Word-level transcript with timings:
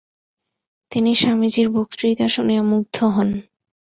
তিনি 0.91 1.11
স্বামীজীর 1.15 1.67
বক্তৃতা 1.69 2.27
শুনিয়া 2.27 2.63
মুগ্ধ 2.63 2.97
হন। 3.05 3.29